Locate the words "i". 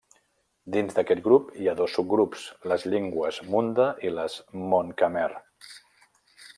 4.09-4.15